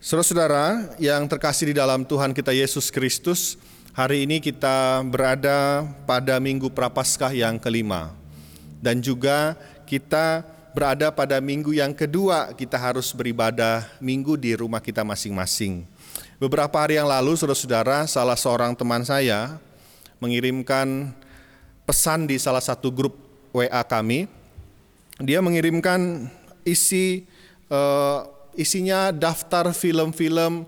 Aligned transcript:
Saudara-saudara 0.00 0.96
yang 0.96 1.28
terkasih 1.28 1.70
di 1.70 1.74
dalam 1.76 2.08
Tuhan 2.08 2.32
kita 2.32 2.56
Yesus 2.56 2.88
Kristus, 2.88 3.60
hari 3.92 4.24
ini 4.24 4.40
kita 4.40 5.04
berada 5.04 5.84
pada 6.08 6.40
minggu 6.40 6.72
Prapaskah 6.72 7.36
yang 7.36 7.60
kelima. 7.60 8.08
Dan 8.80 9.04
juga 9.04 9.60
kita 9.84 10.40
berada 10.72 11.12
pada 11.12 11.36
minggu 11.44 11.76
yang 11.76 11.92
kedua, 11.92 12.56
kita 12.56 12.80
harus 12.80 13.12
beribadah 13.12 13.84
minggu 14.00 14.40
di 14.40 14.56
rumah 14.56 14.80
kita 14.80 15.04
masing-masing. 15.04 15.84
Beberapa 16.40 16.80
hari 16.80 16.96
yang 16.96 17.04
lalu, 17.04 17.36
saudara-saudara, 17.36 18.08
salah 18.08 18.40
seorang 18.40 18.72
teman 18.72 19.04
saya 19.04 19.60
mengirimkan 20.16 21.12
pesan 21.84 22.24
di 22.24 22.40
salah 22.40 22.64
satu 22.64 22.88
grup 22.88 23.20
WA 23.52 23.84
kami. 23.84 24.24
Dia 25.20 25.44
mengirimkan 25.44 26.32
isi 26.64 27.28
uh, 27.68 28.39
isinya 28.54 29.14
daftar 29.14 29.70
film-film 29.74 30.66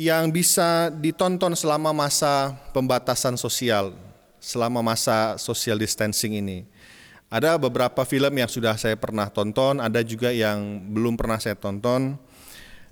yang 0.00 0.32
bisa 0.32 0.90
ditonton 0.90 1.52
selama 1.54 1.92
masa 1.94 2.56
pembatasan 2.72 3.36
sosial, 3.36 3.94
selama 4.42 4.80
masa 4.80 5.36
social 5.36 5.78
distancing 5.78 6.40
ini. 6.40 6.64
Ada 7.32 7.56
beberapa 7.56 8.04
film 8.04 8.32
yang 8.36 8.50
sudah 8.50 8.76
saya 8.76 8.92
pernah 8.92 9.32
tonton, 9.32 9.80
ada 9.80 10.04
juga 10.04 10.28
yang 10.28 10.84
belum 10.92 11.16
pernah 11.16 11.40
saya 11.40 11.56
tonton. 11.56 12.20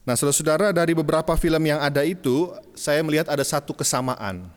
Nah, 0.00 0.14
saudara-saudara, 0.16 0.72
dari 0.72 0.96
beberapa 0.96 1.36
film 1.36 1.60
yang 1.60 1.76
ada 1.76 2.00
itu, 2.08 2.48
saya 2.72 3.04
melihat 3.04 3.28
ada 3.28 3.44
satu 3.44 3.76
kesamaan. 3.76 4.48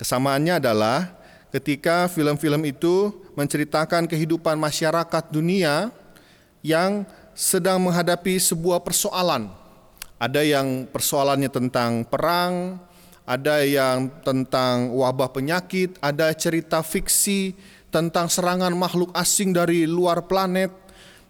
Kesamaannya 0.00 0.56
adalah 0.56 1.12
ketika 1.52 2.08
film-film 2.08 2.64
itu 2.64 3.12
menceritakan 3.36 4.08
kehidupan 4.08 4.56
masyarakat 4.56 5.24
dunia 5.28 5.92
yang 6.64 7.04
sedang 7.40 7.80
menghadapi 7.80 8.36
sebuah 8.36 8.84
persoalan. 8.84 9.48
Ada 10.20 10.44
yang 10.44 10.84
persoalannya 10.92 11.48
tentang 11.48 12.04
perang, 12.04 12.76
ada 13.24 13.64
yang 13.64 14.12
tentang 14.20 14.92
wabah 14.92 15.32
penyakit, 15.32 15.96
ada 16.04 16.28
cerita 16.36 16.84
fiksi 16.84 17.56
tentang 17.88 18.28
serangan 18.28 18.76
makhluk 18.76 19.08
asing 19.16 19.56
dari 19.56 19.88
luar 19.88 20.28
planet, 20.28 20.68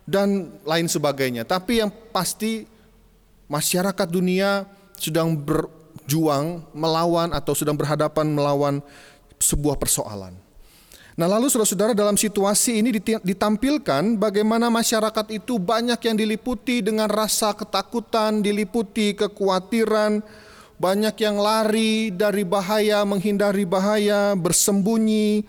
dan 0.02 0.50
lain 0.66 0.90
sebagainya. 0.90 1.46
Tapi 1.46 1.78
yang 1.78 1.94
pasti, 2.10 2.66
masyarakat 3.46 4.10
dunia 4.10 4.66
sedang 4.98 5.38
berjuang 5.38 6.66
melawan 6.74 7.30
atau 7.30 7.54
sedang 7.54 7.78
berhadapan 7.78 8.26
melawan 8.26 8.82
sebuah 9.38 9.78
persoalan. 9.78 10.34
Nah, 11.18 11.26
lalu 11.26 11.50
saudara-saudara 11.50 11.92
dalam 11.92 12.14
situasi 12.14 12.78
ini 12.78 12.94
ditampilkan 13.02 14.14
bagaimana 14.14 14.70
masyarakat 14.70 15.26
itu 15.34 15.58
banyak 15.58 15.98
yang 15.98 16.16
diliputi 16.16 16.80
dengan 16.80 17.10
rasa 17.10 17.50
ketakutan, 17.50 18.40
diliputi 18.40 19.18
kekhawatiran, 19.18 20.22
banyak 20.78 21.16
yang 21.18 21.36
lari 21.36 22.14
dari 22.14 22.46
bahaya, 22.46 23.02
menghindari 23.02 23.66
bahaya, 23.66 24.38
bersembunyi 24.38 25.42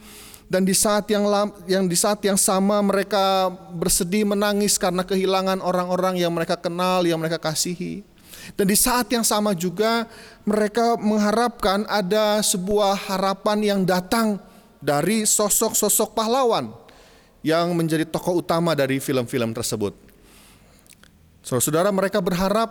dan 0.51 0.67
di 0.67 0.75
saat 0.75 1.07
yang 1.07 1.23
yang 1.63 1.87
di 1.87 1.95
saat 1.95 2.19
yang 2.27 2.35
sama 2.35 2.83
mereka 2.83 3.47
bersedih 3.71 4.27
menangis 4.27 4.75
karena 4.75 5.07
kehilangan 5.07 5.63
orang-orang 5.63 6.19
yang 6.19 6.35
mereka 6.35 6.59
kenal, 6.59 7.07
yang 7.07 7.15
mereka 7.23 7.39
kasihi. 7.39 8.03
Dan 8.59 8.67
di 8.67 8.75
saat 8.75 9.07
yang 9.07 9.23
sama 9.23 9.55
juga 9.55 10.11
mereka 10.43 10.99
mengharapkan 10.99 11.87
ada 11.87 12.43
sebuah 12.43 12.99
harapan 13.07 13.57
yang 13.63 13.81
datang 13.87 14.43
dari 14.81 15.23
sosok-sosok 15.23 16.17
pahlawan 16.17 16.73
yang 17.45 17.73
menjadi 17.77 18.05
tokoh 18.05 18.41
utama 18.41 18.73
dari 18.73 18.97
film-film 18.97 19.53
tersebut. 19.53 19.93
Saudara-saudara, 21.41 21.89
mereka 21.89 22.21
berharap 22.21 22.69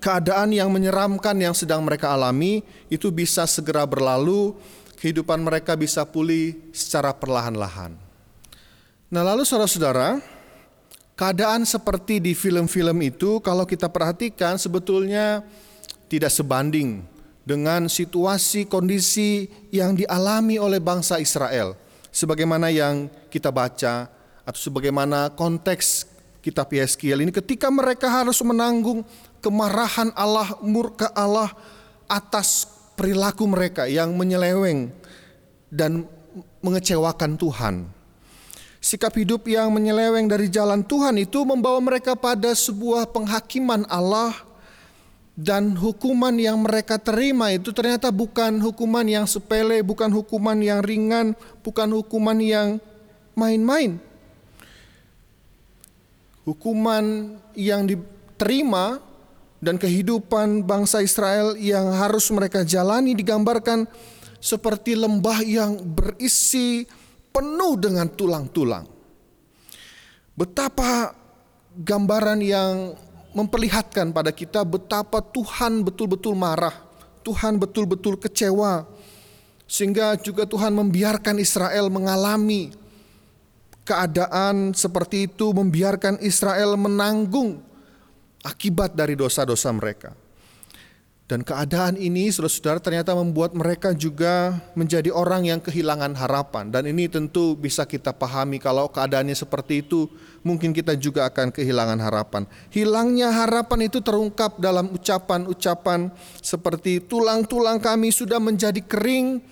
keadaan 0.00 0.52
yang 0.52 0.68
menyeramkan 0.68 1.36
yang 1.36 1.56
sedang 1.56 1.80
mereka 1.84 2.12
alami 2.12 2.60
itu 2.92 3.08
bisa 3.08 3.48
segera 3.48 3.88
berlalu, 3.88 4.56
kehidupan 5.00 5.40
mereka 5.40 5.72
bisa 5.72 6.04
pulih 6.04 6.56
secara 6.72 7.16
perlahan-lahan. 7.16 7.96
Nah, 9.08 9.22
lalu 9.24 9.48
saudara-saudara, 9.48 10.20
keadaan 11.16 11.64
seperti 11.64 12.20
di 12.20 12.36
film-film 12.36 12.98
itu 13.00 13.40
kalau 13.40 13.64
kita 13.64 13.88
perhatikan 13.88 14.60
sebetulnya 14.60 15.40
tidak 16.12 16.28
sebanding 16.28 17.15
dengan 17.46 17.86
situasi 17.86 18.66
kondisi 18.66 19.46
yang 19.70 19.94
dialami 19.94 20.58
oleh 20.58 20.82
bangsa 20.82 21.22
Israel 21.22 21.78
sebagaimana 22.10 22.74
yang 22.74 23.06
kita 23.30 23.54
baca 23.54 24.10
atau 24.42 24.60
sebagaimana 24.60 25.30
konteks 25.38 26.10
kitab 26.42 26.66
Yeskiel 26.74 27.22
ini 27.22 27.30
ketika 27.30 27.70
mereka 27.70 28.10
harus 28.10 28.42
menanggung 28.42 29.06
kemarahan 29.38 30.10
Allah, 30.18 30.58
murka 30.58 31.06
Allah 31.14 31.54
atas 32.10 32.66
perilaku 32.98 33.46
mereka 33.46 33.86
yang 33.86 34.16
menyeleweng 34.18 34.90
dan 35.70 36.08
mengecewakan 36.64 37.38
Tuhan. 37.38 37.74
Sikap 38.82 39.18
hidup 39.18 39.50
yang 39.50 39.74
menyeleweng 39.74 40.30
dari 40.30 40.46
jalan 40.46 40.86
Tuhan 40.86 41.18
itu 41.18 41.42
membawa 41.42 41.82
mereka 41.82 42.14
pada 42.14 42.54
sebuah 42.54 43.10
penghakiman 43.10 43.82
Allah 43.90 44.34
dan 45.36 45.76
hukuman 45.76 46.32
yang 46.32 46.64
mereka 46.64 46.96
terima 46.96 47.52
itu 47.52 47.68
ternyata 47.68 48.08
bukan 48.08 48.56
hukuman 48.56 49.04
yang 49.04 49.28
sepele, 49.28 49.84
bukan 49.84 50.08
hukuman 50.08 50.56
yang 50.56 50.80
ringan, 50.80 51.36
bukan 51.60 51.92
hukuman 51.92 52.40
yang 52.40 52.80
main-main. 53.36 54.00
Hukuman 56.48 57.36
yang 57.52 57.84
diterima 57.84 58.96
dan 59.60 59.76
kehidupan 59.76 60.64
bangsa 60.64 61.04
Israel 61.04 61.52
yang 61.60 61.92
harus 61.92 62.32
mereka 62.32 62.64
jalani 62.64 63.12
digambarkan 63.12 63.84
seperti 64.40 64.96
lembah 64.96 65.44
yang 65.44 65.76
berisi 65.76 66.88
penuh 67.28 67.76
dengan 67.76 68.08
tulang-tulang. 68.08 68.88
Betapa 70.32 71.12
gambaran 71.76 72.40
yang 72.40 72.96
memperlihatkan 73.36 74.16
pada 74.16 74.32
kita 74.32 74.64
betapa 74.64 75.20
Tuhan 75.20 75.84
betul-betul 75.84 76.32
marah, 76.32 76.72
Tuhan 77.20 77.60
betul-betul 77.60 78.16
kecewa, 78.16 78.88
sehingga 79.68 80.16
juga 80.16 80.48
Tuhan 80.48 80.72
membiarkan 80.72 81.36
Israel 81.36 81.92
mengalami 81.92 82.72
keadaan 83.84 84.72
seperti 84.72 85.28
itu, 85.28 85.52
membiarkan 85.52 86.16
Israel 86.24 86.80
menanggung 86.80 87.60
akibat 88.40 88.96
dari 88.96 89.12
dosa-dosa 89.12 89.68
mereka. 89.76 90.16
Dan 91.26 91.42
keadaan 91.42 91.98
ini 91.98 92.30
saudara-saudara 92.30 92.78
ternyata 92.78 93.10
membuat 93.10 93.50
mereka 93.50 93.90
juga 93.90 94.62
menjadi 94.78 95.10
orang 95.10 95.50
yang 95.50 95.58
kehilangan 95.58 96.14
harapan. 96.14 96.70
Dan 96.70 96.86
ini 96.86 97.10
tentu 97.10 97.58
bisa 97.58 97.82
kita 97.82 98.14
pahami 98.14 98.62
kalau 98.62 98.86
keadaannya 98.86 99.34
seperti 99.34 99.82
itu 99.82 100.06
mungkin 100.46 100.70
kita 100.70 100.94
juga 100.94 101.26
akan 101.26 101.50
kehilangan 101.50 101.98
harapan. 101.98 102.46
Hilangnya 102.70 103.34
harapan 103.34 103.90
itu 103.90 103.98
terungkap 103.98 104.62
dalam 104.62 104.94
ucapan-ucapan 104.94 106.14
seperti 106.38 107.02
tulang-tulang 107.02 107.82
kami 107.82 108.14
sudah 108.14 108.38
menjadi 108.38 108.78
kering 108.86 109.42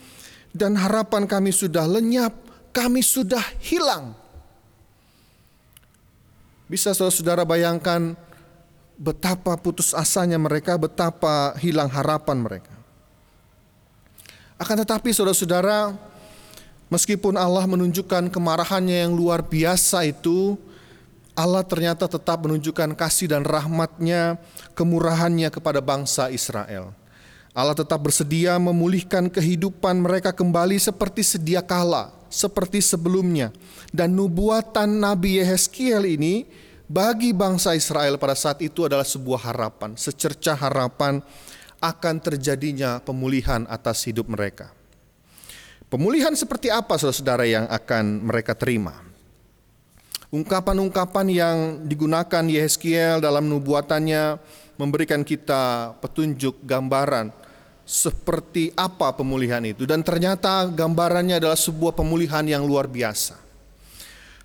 dan 0.54 0.78
harapan 0.78 1.26
kami 1.26 1.50
sudah 1.50 1.91
lenyap, 1.91 2.30
kami 2.70 3.02
sudah 3.02 3.42
hilang. 3.58 4.14
Bisa 6.70 6.94
saudara-saudara 6.94 7.42
bayangkan 7.42 8.14
betapa 8.99 9.55
putus 9.59 9.93
asanya 9.93 10.38
mereka, 10.38 10.78
betapa 10.78 11.55
hilang 11.59 11.91
harapan 11.91 12.38
mereka. 12.41 12.75
Akan 14.55 14.78
tetapi 14.78 15.10
saudara-saudara, 15.10 15.93
meskipun 16.87 17.34
Allah 17.34 17.66
menunjukkan 17.66 18.31
kemarahannya 18.31 19.06
yang 19.06 19.12
luar 19.12 19.43
biasa 19.43 20.06
itu, 20.06 20.54
Allah 21.34 21.66
ternyata 21.66 22.06
tetap 22.06 22.47
menunjukkan 22.47 22.94
kasih 22.94 23.34
dan 23.34 23.43
rahmatnya, 23.43 24.38
kemurahannya 24.78 25.51
kepada 25.51 25.83
bangsa 25.83 26.30
Israel. 26.30 26.95
Allah 27.54 27.74
tetap 27.74 28.03
bersedia 28.03 28.59
memulihkan 28.59 29.30
kehidupan 29.30 30.03
mereka 30.03 30.34
kembali 30.34 30.78
seperti 30.78 31.22
sedia 31.22 31.63
kala, 31.63 32.10
seperti 32.30 32.83
sebelumnya. 32.83 33.51
Dan 33.95 34.15
nubuatan 34.15 34.91
Nabi 34.91 35.39
Yehezkiel 35.39 36.03
ini 36.18 36.47
bagi 36.94 37.34
bangsa 37.34 37.74
Israel 37.74 38.22
pada 38.22 38.38
saat 38.38 38.62
itu 38.62 38.86
adalah 38.86 39.02
sebuah 39.02 39.50
harapan, 39.50 39.98
secerca 39.98 40.54
harapan 40.54 41.18
akan 41.82 42.14
terjadinya 42.22 43.02
pemulihan 43.02 43.66
atas 43.66 44.06
hidup 44.06 44.30
mereka. 44.30 44.70
Pemulihan 45.91 46.30
seperti 46.38 46.70
apa 46.70 46.94
saudara-saudara 46.94 47.44
yang 47.50 47.66
akan 47.66 48.30
mereka 48.30 48.54
terima? 48.54 49.02
Ungkapan-ungkapan 50.30 51.26
yang 51.30 51.56
digunakan 51.82 52.42
Yehezkiel 52.46 53.18
dalam 53.18 53.50
nubuatannya 53.50 54.38
memberikan 54.78 55.26
kita 55.26 55.94
petunjuk 55.98 56.62
gambaran 56.62 57.30
seperti 57.84 58.70
apa 58.74 59.14
pemulihan 59.14 59.62
itu 59.62 59.84
dan 59.84 60.00
ternyata 60.00 60.66
gambarannya 60.72 61.38
adalah 61.38 61.58
sebuah 61.58 61.94
pemulihan 61.94 62.42
yang 62.42 62.64
luar 62.64 62.88
biasa 62.88 63.43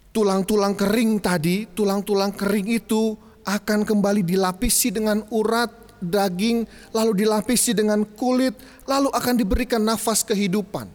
tulang-tulang 0.10 0.74
kering 0.74 1.22
tadi, 1.22 1.70
tulang-tulang 1.70 2.34
kering 2.34 2.68
itu 2.70 3.14
akan 3.46 3.86
kembali 3.86 4.22
dilapisi 4.26 4.94
dengan 4.94 5.26
urat 5.34 5.70
daging, 6.00 6.64
lalu 6.96 7.26
dilapisi 7.26 7.76
dengan 7.76 8.08
kulit, 8.16 8.56
lalu 8.88 9.12
akan 9.12 9.36
diberikan 9.36 9.84
nafas 9.84 10.24
kehidupan. 10.24 10.88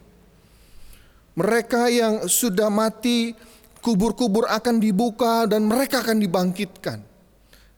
Mereka 1.34 1.90
yang 1.90 2.14
sudah 2.30 2.70
mati, 2.70 3.34
kubur-kubur 3.82 4.46
akan 4.48 4.80
dibuka 4.80 5.44
dan 5.50 5.66
mereka 5.66 6.00
akan 6.00 6.22
dibangkitkan. 6.22 7.02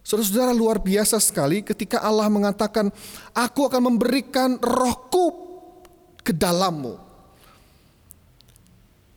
Saudara-saudara 0.07 0.55
luar 0.55 0.79
biasa 0.79 1.19
sekali 1.19 1.67
ketika 1.67 1.99
Allah 1.99 2.31
mengatakan, 2.31 2.95
"Aku 3.35 3.67
akan 3.67 3.91
memberikan 3.91 4.55
rohku 4.63 5.35
ke 6.23 6.31
dalammu." 6.31 6.95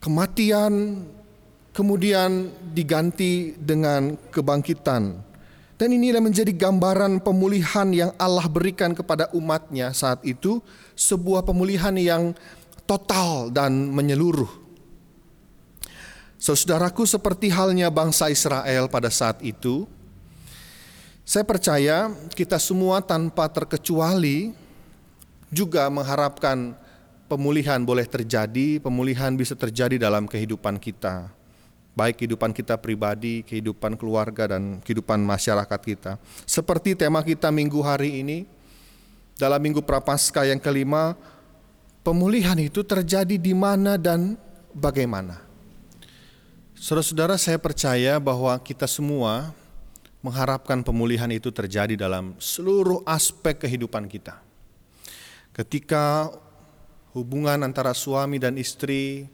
Kematian 0.01 1.05
kemudian 1.73 2.49
diganti 2.73 3.53
dengan 3.57 4.17
kebangkitan. 4.29 5.29
Dan 5.79 5.95
inilah 5.95 6.19
menjadi 6.19 6.51
gambaran 6.51 7.23
pemulihan 7.23 7.87
yang 7.95 8.11
Allah 8.19 8.43
berikan 8.51 8.91
kepada 8.91 9.31
umatnya 9.31 9.95
saat 9.95 10.19
itu, 10.27 10.59
sebuah 10.91 11.47
pemulihan 11.47 11.95
yang 11.95 12.35
total 12.83 13.47
dan 13.47 13.87
menyeluruh. 13.87 14.49
Saudaraku 16.35 17.07
seperti 17.07 17.47
halnya 17.47 17.87
bangsa 17.87 18.27
Israel 18.27 18.91
pada 18.91 19.07
saat 19.07 19.39
itu, 19.39 19.87
saya 21.23 21.47
percaya 21.47 22.11
kita 22.35 22.59
semua 22.59 22.99
tanpa 22.99 23.47
terkecuali 23.47 24.51
juga 25.47 25.87
mengharapkan 25.87 26.75
pemulihan 27.31 27.79
boleh 27.79 28.03
terjadi, 28.03 28.83
pemulihan 28.83 29.31
bisa 29.31 29.55
terjadi 29.55 29.95
dalam 29.95 30.27
kehidupan 30.27 30.75
kita 30.75 31.38
baik 31.97 32.23
kehidupan 32.23 32.53
kita 32.53 32.77
pribadi, 32.77 33.41
kehidupan 33.43 33.97
keluarga, 33.99 34.55
dan 34.55 34.81
kehidupan 34.81 35.19
masyarakat 35.21 35.79
kita. 35.81 36.11
Seperti 36.45 36.95
tema 36.95 37.21
kita 37.21 37.49
minggu 37.49 37.79
hari 37.81 38.23
ini, 38.23 38.47
dalam 39.39 39.59
minggu 39.63 39.79
Prapaskah 39.83 40.47
yang 40.47 40.59
kelima, 40.59 41.15
pemulihan 42.03 42.59
itu 42.59 42.83
terjadi 42.83 43.35
di 43.39 43.53
mana 43.55 43.95
dan 43.95 44.35
bagaimana. 44.75 45.39
Saudara-saudara, 46.75 47.35
saya 47.35 47.59
percaya 47.59 48.19
bahwa 48.19 48.55
kita 48.59 48.87
semua 48.87 49.51
mengharapkan 50.19 50.83
pemulihan 50.83 51.31
itu 51.31 51.47
terjadi 51.51 51.95
dalam 51.95 52.35
seluruh 52.39 53.03
aspek 53.07 53.63
kehidupan 53.63 54.11
kita. 54.11 54.39
Ketika 55.55 56.31
hubungan 57.15 57.63
antara 57.63 57.95
suami 57.95 58.39
dan 58.39 58.59
istri 58.59 59.27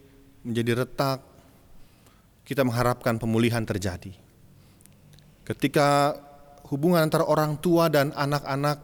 menjadi 0.46 0.86
retak, 0.86 1.25
kita 2.46 2.62
mengharapkan 2.62 3.18
pemulihan 3.18 3.66
terjadi. 3.66 4.14
Ketika 5.42 6.14
hubungan 6.70 7.02
antara 7.02 7.26
orang 7.26 7.58
tua 7.58 7.90
dan 7.90 8.14
anak-anak 8.14 8.78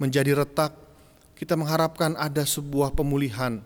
menjadi 0.00 0.32
retak, 0.32 0.72
kita 1.36 1.52
mengharapkan 1.54 2.16
ada 2.16 2.40
sebuah 2.42 2.96
pemulihan 2.96 3.60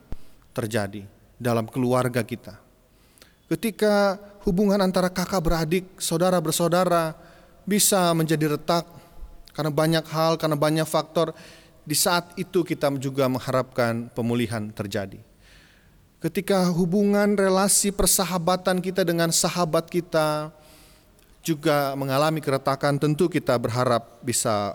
terjadi 0.50 1.06
dalam 1.38 1.70
keluarga 1.70 2.26
kita. 2.26 2.58
Ketika 3.46 4.18
hubungan 4.42 4.82
antara 4.82 5.06
kakak 5.06 5.38
beradik, 5.38 5.84
saudara 6.02 6.42
bersaudara 6.42 7.14
bisa 7.62 8.10
menjadi 8.18 8.58
retak 8.58 8.82
karena 9.54 9.70
banyak 9.70 10.04
hal, 10.10 10.34
karena 10.34 10.58
banyak 10.58 10.86
faktor, 10.88 11.30
di 11.86 11.94
saat 11.94 12.34
itu 12.34 12.66
kita 12.66 12.90
juga 12.98 13.30
mengharapkan 13.30 14.10
pemulihan 14.10 14.74
terjadi. 14.74 15.22
Ketika 16.26 16.66
hubungan 16.74 17.38
relasi 17.38 17.94
persahabatan 17.94 18.82
kita 18.82 19.06
dengan 19.06 19.30
sahabat 19.30 19.86
kita 19.86 20.50
juga 21.38 21.94
mengalami 21.94 22.42
keretakan, 22.42 22.98
tentu 22.98 23.30
kita 23.30 23.54
berharap 23.54 24.18
bisa 24.26 24.74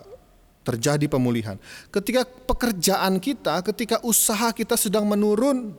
terjadi 0.63 1.11
pemulihan. 1.11 1.59
Ketika 1.91 2.23
pekerjaan 2.23 3.19
kita, 3.19 3.59
ketika 3.67 3.99
usaha 3.99 4.55
kita 4.55 4.79
sedang 4.79 5.03
menurun, 5.03 5.75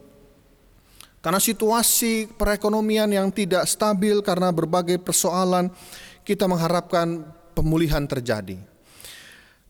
karena 1.24 1.40
situasi 1.40 2.28
perekonomian 2.36 3.08
yang 3.08 3.32
tidak 3.32 3.64
stabil, 3.64 4.20
karena 4.20 4.52
berbagai 4.52 5.00
persoalan, 5.00 5.72
kita 6.20 6.44
mengharapkan 6.44 7.24
pemulihan 7.56 8.04
terjadi. 8.04 8.60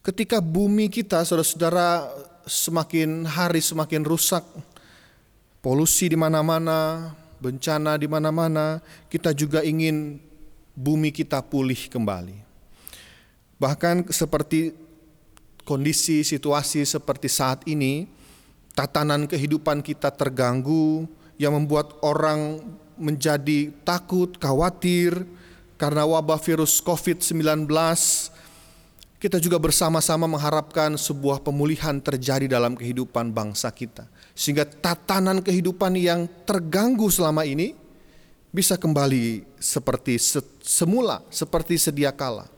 Ketika 0.03 0.43
bumi 0.43 0.91
kita, 0.91 1.23
saudara-saudara, 1.23 2.11
semakin 2.43 3.23
hari 3.23 3.63
semakin 3.63 4.03
rusak, 4.03 4.43
polusi 5.63 6.11
di 6.11 6.19
mana-mana, 6.19 7.15
bencana 7.39 7.95
di 7.95 8.11
mana-mana, 8.11 8.83
kita 9.07 9.31
juga 9.31 9.63
ingin 9.63 10.19
bumi 10.75 11.15
kita 11.15 11.39
pulih 11.41 11.89
kembali. 11.89 12.43
Bahkan 13.63 14.11
seperti 14.11 14.75
kondisi 15.63 16.27
situasi 16.27 16.83
seperti 16.83 17.31
saat 17.31 17.63
ini, 17.71 18.11
tatanan 18.75 19.31
kehidupan 19.31 19.87
kita 19.87 20.11
terganggu 20.11 21.07
yang 21.39 21.55
membuat 21.55 21.95
orang 22.03 22.59
menjadi 22.99 23.71
takut, 23.87 24.35
khawatir 24.43 25.23
karena 25.79 26.03
wabah 26.03 26.43
virus 26.43 26.83
COVID-19 26.83 27.71
kita 29.23 29.39
juga 29.39 29.55
bersama-sama 29.63 30.27
mengharapkan 30.27 30.99
sebuah 30.99 31.47
pemulihan 31.47 32.03
terjadi 32.03 32.51
dalam 32.51 32.75
kehidupan 32.75 33.31
bangsa 33.31 33.71
kita. 33.71 34.11
Sehingga 34.33 34.65
tatanan 34.65 35.45
kehidupan 35.45 35.93
yang 35.97 36.25
terganggu 36.49 37.13
selama 37.13 37.45
ini 37.45 37.77
bisa 38.53 38.77
kembali 38.77 39.45
seperti 39.57 40.21
semula, 40.61 41.25
seperti 41.33 41.81
sedia 41.81 42.13
kala. 42.13 42.49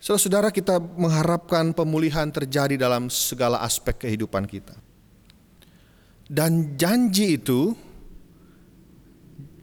Saudara-saudara 0.00 0.48
kita 0.52 0.76
mengharapkan 0.78 1.72
pemulihan 1.72 2.28
terjadi 2.28 2.76
dalam 2.80 3.08
segala 3.08 3.60
aspek 3.64 4.06
kehidupan 4.06 4.44
kita. 4.44 4.76
Dan 6.26 6.74
janji 6.74 7.38
itu, 7.38 7.72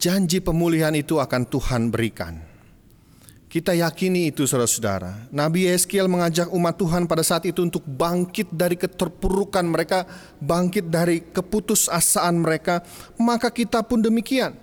janji 0.00 0.40
pemulihan 0.40 0.92
itu 0.96 1.20
akan 1.20 1.42
Tuhan 1.46 1.92
berikan. 1.92 2.53
Kita 3.54 3.70
yakini 3.70 4.34
itu 4.34 4.50
saudara-saudara. 4.50 5.30
Nabi 5.30 5.70
Yeskiel 5.70 6.10
mengajak 6.10 6.50
umat 6.50 6.74
Tuhan 6.74 7.06
pada 7.06 7.22
saat 7.22 7.46
itu 7.46 7.62
untuk 7.62 7.86
bangkit 7.86 8.50
dari 8.50 8.74
keterpurukan 8.74 9.62
mereka, 9.62 10.10
bangkit 10.42 10.90
dari 10.90 11.22
keputusasaan 11.22 12.34
mereka. 12.34 12.82
Maka 13.14 13.54
kita 13.54 13.86
pun 13.86 14.02
demikian. 14.02 14.58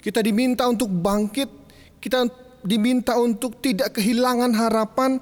Kita 0.00 0.24
diminta 0.24 0.64
untuk 0.64 0.88
bangkit, 0.88 1.52
kita 2.00 2.32
diminta 2.64 3.20
untuk 3.20 3.60
tidak 3.60 4.00
kehilangan 4.00 4.56
harapan. 4.56 5.20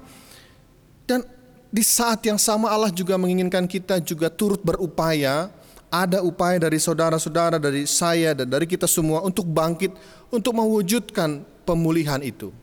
Dan 1.03 1.27
di 1.67 1.83
saat 1.83 2.23
yang 2.23 2.39
sama 2.39 2.71
Allah 2.71 2.87
juga 2.87 3.19
menginginkan 3.19 3.67
kita 3.67 3.99
juga 3.99 4.31
turut 4.31 4.63
berupaya 4.63 5.51
ada 5.91 6.23
upaya 6.23 6.55
dari 6.55 6.79
saudara-saudara, 6.79 7.59
dari 7.59 7.83
saya 7.83 8.31
dan 8.31 8.47
dari 8.47 8.63
kita 8.63 8.87
semua 8.87 9.19
untuk 9.27 9.43
bangkit, 9.43 9.91
untuk 10.31 10.55
mewujudkan 10.55 11.43
pemulihan 11.67 12.23
itu. 12.23 12.55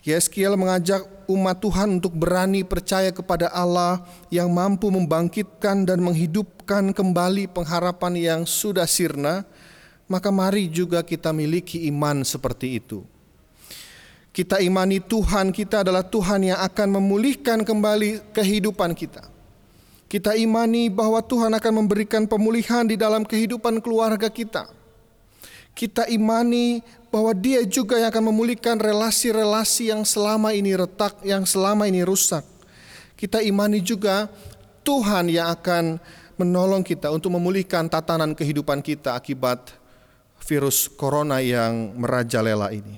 Yeskiel 0.00 0.56
mengajak 0.56 1.04
umat 1.28 1.60
Tuhan 1.60 2.00
untuk 2.00 2.16
berani 2.16 2.64
percaya 2.64 3.12
kepada 3.12 3.52
Allah 3.52 4.00
yang 4.32 4.48
mampu 4.48 4.88
membangkitkan 4.88 5.84
dan 5.84 6.00
menghidupkan 6.00 6.96
kembali 6.96 7.52
pengharapan 7.52 8.16
yang 8.16 8.40
sudah 8.48 8.88
sirna, 8.88 9.44
maka 10.08 10.32
mari 10.32 10.72
juga 10.72 11.04
kita 11.04 11.36
miliki 11.36 11.84
iman 11.92 12.24
seperti 12.24 12.80
itu. 12.80 13.04
Kita 14.32 14.62
imani 14.62 15.04
Tuhan 15.04 15.52
kita 15.52 15.84
adalah 15.84 16.06
Tuhan 16.06 16.48
yang 16.48 16.58
akan 16.64 16.88
memulihkan 16.96 17.60
kembali 17.60 18.32
kehidupan 18.32 18.96
kita. 18.96 19.28
Kita 20.08 20.32
imani 20.32 20.88
bahwa 20.88 21.20
Tuhan 21.22 21.54
akan 21.54 21.72
memberikan 21.84 22.24
pemulihan 22.24 22.88
di 22.88 22.96
dalam 22.96 23.22
kehidupan 23.22 23.78
keluarga 23.84 24.32
kita. 24.32 24.79
Kita 25.74 26.04
imani 26.10 26.82
bahwa 27.10 27.34
Dia 27.34 27.66
juga 27.66 27.98
yang 27.98 28.10
akan 28.12 28.30
memulihkan 28.30 28.78
relasi-relasi 28.78 29.90
yang 29.90 30.02
selama 30.06 30.54
ini 30.54 30.76
retak, 30.78 31.18
yang 31.26 31.42
selama 31.42 31.90
ini 31.90 32.06
rusak. 32.06 32.46
Kita 33.18 33.42
imani 33.42 33.82
juga 33.84 34.30
Tuhan 34.86 35.28
yang 35.28 35.52
akan 35.52 36.00
menolong 36.40 36.80
kita 36.80 37.12
untuk 37.12 37.36
memulihkan 37.36 37.84
tatanan 37.90 38.32
kehidupan 38.32 38.80
kita 38.80 39.12
akibat 39.12 39.76
virus 40.40 40.88
corona 40.88 41.44
yang 41.44 41.92
merajalela 42.00 42.72
ini. 42.72 42.96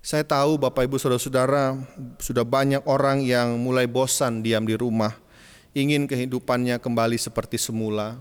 Saya 0.00 0.24
tahu 0.24 0.60
Bapak 0.60 0.88
Ibu 0.88 0.96
Saudara-saudara 0.96 1.76
sudah 2.20 2.44
banyak 2.44 2.84
orang 2.88 3.20
yang 3.24 3.56
mulai 3.60 3.84
bosan 3.84 4.40
diam 4.40 4.64
di 4.64 4.76
rumah, 4.76 5.12
ingin 5.76 6.08
kehidupannya 6.08 6.80
kembali 6.80 7.20
seperti 7.20 7.60
semula. 7.60 8.16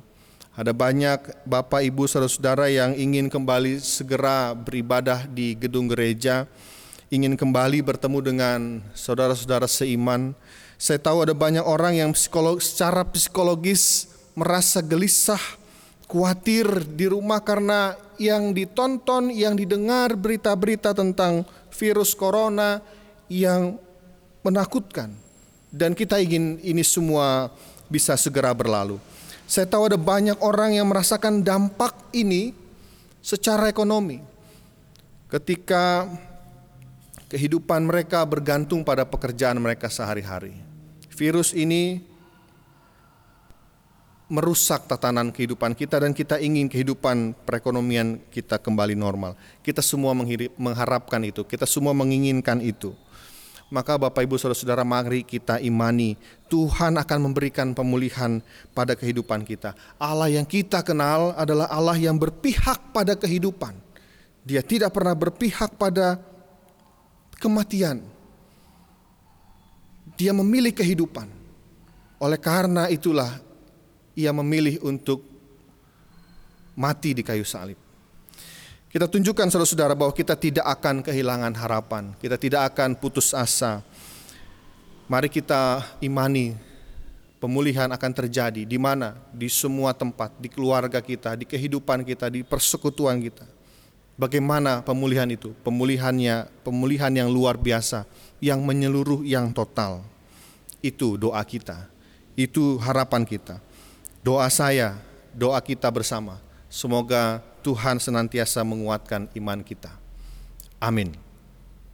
Ada 0.59 0.75
banyak 0.75 1.47
Bapak 1.47 1.87
Ibu 1.87 2.03
Saudara-saudara 2.03 2.67
yang 2.67 2.91
ingin 2.91 3.31
kembali 3.31 3.79
segera 3.79 4.51
beribadah 4.51 5.23
di 5.23 5.55
gedung 5.55 5.87
gereja, 5.87 6.51
ingin 7.07 7.39
kembali 7.39 7.79
bertemu 7.79 8.19
dengan 8.19 8.59
saudara-saudara 8.91 9.71
seiman. 9.71 10.35
Saya 10.75 10.99
tahu 10.99 11.23
ada 11.23 11.31
banyak 11.31 11.63
orang 11.63 12.03
yang 12.03 12.11
psikolog, 12.11 12.59
secara 12.59 13.07
psikologis 13.07 14.11
merasa 14.35 14.83
gelisah, 14.83 15.39
khawatir 16.11 16.67
di 16.91 17.07
rumah 17.07 17.39
karena 17.39 17.95
yang 18.19 18.51
ditonton, 18.51 19.31
yang 19.31 19.55
didengar 19.55 20.11
berita-berita 20.19 20.91
tentang 20.91 21.47
virus 21.71 22.11
corona 22.11 22.83
yang 23.31 23.79
menakutkan. 24.43 25.15
Dan 25.71 25.95
kita 25.95 26.19
ingin 26.19 26.59
ini 26.59 26.83
semua 26.83 27.47
bisa 27.87 28.19
segera 28.19 28.51
berlalu. 28.51 28.99
Saya 29.49 29.65
tahu 29.65 29.89
ada 29.89 29.97
banyak 29.97 30.37
orang 30.45 30.77
yang 30.77 30.85
merasakan 30.85 31.41
dampak 31.41 31.97
ini 32.13 32.53
secara 33.17 33.65
ekonomi. 33.65 34.21
Ketika 35.25 36.05
kehidupan 37.33 37.81
mereka 37.89 38.21
bergantung 38.29 38.85
pada 38.85 39.09
pekerjaan 39.09 39.57
mereka 39.57 39.89
sehari-hari. 39.89 40.53
Virus 41.17 41.57
ini 41.57 42.05
merusak 44.29 44.85
tatanan 44.85 45.33
kehidupan 45.33 45.73
kita 45.73 45.97
dan 45.97 46.13
kita 46.13 46.37
ingin 46.37 46.69
kehidupan 46.69 47.33
perekonomian 47.41 48.21
kita 48.29 48.61
kembali 48.61 48.93
normal. 48.93 49.33
Kita 49.65 49.81
semua 49.81 50.13
mengharapkan 50.61 51.25
itu, 51.25 51.41
kita 51.41 51.65
semua 51.65 51.97
menginginkan 51.97 52.61
itu. 52.61 52.93
Maka 53.69 54.01
Bapak 54.01 54.25
Ibu 54.25 54.33
Saudara-saudara 54.41 54.81
mari 54.81 55.21
kita 55.21 55.61
imani 55.61 56.17
Tuhan 56.49 56.97
akan 56.97 57.19
memberikan 57.29 57.77
pemulihan 57.77 58.41
pada 58.73 58.97
kehidupan 58.97 59.45
kita. 59.45 59.77
Allah 60.01 60.25
yang 60.33 60.45
kita 60.45 60.81
kenal 60.81 61.37
adalah 61.37 61.69
Allah 61.69 61.93
yang 61.93 62.17
berpihak 62.17 62.89
pada 62.89 63.13
kehidupan. 63.13 63.77
Dia 64.41 64.65
tidak 64.65 64.89
pernah 64.89 65.13
berpihak 65.13 65.77
pada 65.77 66.17
kematian. 67.37 68.01
Dia 70.17 70.33
memilih 70.33 70.73
kehidupan. 70.73 71.29
Oleh 72.19 72.41
karena 72.41 72.89
itulah 72.89 73.37
ia 74.17 74.33
memilih 74.33 74.81
untuk 74.81 75.21
mati 76.73 77.13
di 77.13 77.21
kayu 77.21 77.45
salib. 77.45 77.88
Kita 78.89 79.05
tunjukkan 79.05 79.53
saudara-saudara 79.53 79.93
bahwa 79.93 80.09
kita 80.09 80.33
tidak 80.33 80.65
akan 80.65 81.05
kehilangan 81.05 81.53
harapan, 81.61 82.09
kita 82.17 82.41
tidak 82.41 82.73
akan 82.73 82.97
putus 82.97 83.37
asa. 83.37 83.85
Mari 85.05 85.29
kita 85.29 85.85
imani 86.01 86.57
pemulihan 87.37 87.85
akan 87.85 88.11
terjadi 88.17 88.65
di 88.65 88.77
mana? 88.81 89.13
Di 89.29 89.45
semua 89.45 89.93
tempat, 89.93 90.33
di 90.41 90.49
keluarga 90.49 91.05
kita, 91.05 91.37
di 91.37 91.45
kehidupan 91.45 92.01
kita, 92.01 92.33
di 92.33 92.41
persekutuan 92.41 93.21
kita. 93.21 93.45
Bagaimana 94.17 94.81
pemulihan 94.81 95.29
itu? 95.29 95.53
Pemulihannya, 95.61 96.49
pemulihan 96.65 97.13
yang 97.13 97.29
luar 97.29 97.61
biasa, 97.61 98.09
yang 98.41 98.65
menyeluruh, 98.65 99.21
yang 99.21 99.53
total. 99.53 100.01
Itu 100.81 101.13
doa 101.13 101.45
kita. 101.45 101.85
Itu 102.33 102.81
harapan 102.81 103.21
kita. 103.21 103.61
Doa 104.25 104.49
saya, 104.49 104.97
doa 105.37 105.61
kita 105.61 105.93
bersama, 105.93 106.41
semoga 106.73 107.48
Tuhan 107.61 107.99
senantiasa 108.01 108.63
menguatkan 108.65 109.29
iman 109.35 109.61
kita. 109.61 109.91
Amin. 110.79 111.28